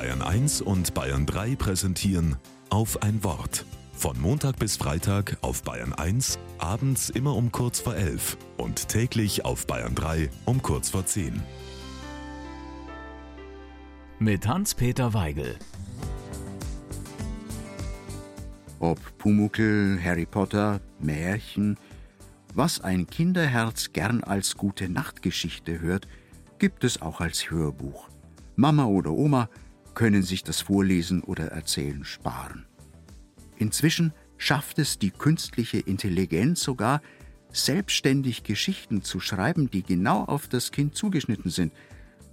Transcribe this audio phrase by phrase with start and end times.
[0.00, 2.36] Bayern 1 und Bayern 3 präsentieren
[2.70, 3.66] auf ein Wort.
[3.92, 9.44] Von Montag bis Freitag auf Bayern 1, abends immer um kurz vor 11 und täglich
[9.44, 11.42] auf Bayern 3 um kurz vor 10.
[14.18, 15.58] Mit Hans-Peter Weigel.
[18.78, 21.76] Ob Pumuckel, Harry Potter, Märchen,
[22.54, 26.08] was ein Kinderherz gern als gute Nachtgeschichte hört,
[26.58, 28.08] gibt es auch als Hörbuch.
[28.56, 29.50] Mama oder Oma
[30.00, 32.64] können sich das Vorlesen oder Erzählen sparen.
[33.58, 37.02] Inzwischen schafft es die künstliche Intelligenz sogar,
[37.52, 41.74] selbstständig Geschichten zu schreiben, die genau auf das Kind zugeschnitten sind.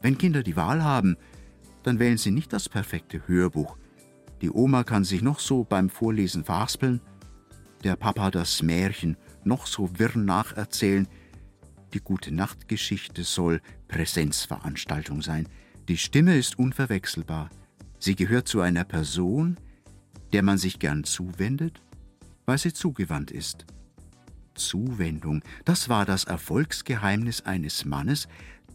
[0.00, 1.16] Wenn Kinder die Wahl haben,
[1.82, 3.76] dann wählen sie nicht das perfekte Hörbuch.
[4.42, 7.00] Die Oma kann sich noch so beim Vorlesen verhaspeln,
[7.82, 11.08] der Papa das Märchen noch so wirr nacherzählen.
[11.94, 15.48] Die gute Nachtgeschichte soll Präsenzveranstaltung sein.
[15.88, 17.48] Die Stimme ist unverwechselbar.
[18.00, 19.56] Sie gehört zu einer Person,
[20.32, 21.80] der man sich gern zuwendet,
[22.44, 23.66] weil sie zugewandt ist.
[24.54, 28.26] Zuwendung, das war das Erfolgsgeheimnis eines Mannes,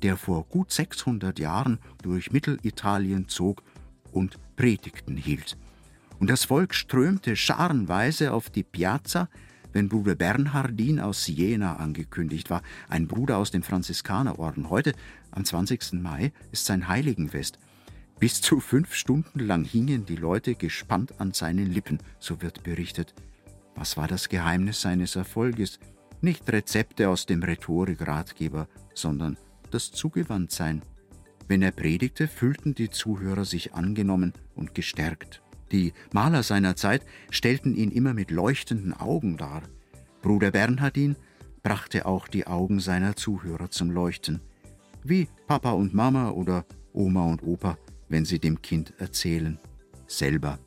[0.02, 3.62] der vor gut 600 Jahren durch Mittelitalien zog
[4.14, 5.58] und Predigten hielt.
[6.20, 9.28] Und das Volk strömte scharenweise auf die Piazza,
[9.73, 14.69] wenn Bruder Bernhardin aus Siena angekündigt war, ein Bruder aus dem Franziskanerorden.
[14.69, 14.94] Heute,
[15.31, 15.94] am 20.
[15.94, 17.59] Mai, ist sein Heiligenfest.
[18.19, 23.16] Bis zu fünf Stunden lang hingen die Leute gespannt an seinen Lippen, so wird berichtet.
[23.75, 25.80] Was war das Geheimnis seines Erfolges?
[26.22, 29.38] Nicht Rezepte aus dem Rhetorikratgeber, sondern
[29.72, 30.83] das Zugewandtsein.
[31.47, 35.41] Wenn er predigte, fühlten die Zuhörer sich angenommen und gestärkt.
[35.72, 39.64] Die Maler seiner Zeit stellten ihn immer mit leuchtenden Augen dar.
[40.22, 41.16] Bruder Bernhardin
[41.63, 44.41] brachte auch die Augen seiner Zuhörer zum Leuchten.
[45.03, 47.78] Wie Papa und Mama oder Oma und Opa,
[48.09, 49.58] wenn sie dem Kind erzählen.
[50.08, 50.59] Selber